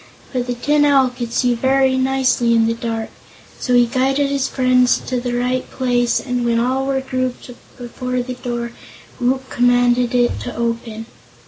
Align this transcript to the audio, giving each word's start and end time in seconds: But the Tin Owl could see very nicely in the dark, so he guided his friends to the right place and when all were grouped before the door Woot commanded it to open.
But 0.33 0.47
the 0.47 0.55
Tin 0.55 0.83
Owl 0.83 1.09
could 1.09 1.31
see 1.31 1.53
very 1.53 1.95
nicely 1.95 2.55
in 2.55 2.65
the 2.65 2.73
dark, 2.73 3.11
so 3.59 3.75
he 3.75 3.85
guided 3.85 4.31
his 4.31 4.47
friends 4.47 4.97
to 5.05 5.21
the 5.21 5.35
right 5.35 5.69
place 5.69 6.19
and 6.19 6.43
when 6.43 6.59
all 6.59 6.87
were 6.87 7.01
grouped 7.01 7.51
before 7.77 8.23
the 8.23 8.33
door 8.33 8.71
Woot 9.19 9.47
commanded 9.51 10.15
it 10.15 10.39
to 10.39 10.55
open. 10.57 11.05